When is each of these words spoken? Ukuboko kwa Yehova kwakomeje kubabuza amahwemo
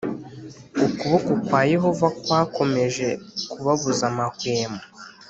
Ukuboko 0.85 1.31
kwa 1.45 1.61
Yehova 1.73 2.07
kwakomeje 2.21 3.07
kubabuza 3.51 4.03
amahwemo 4.11 4.81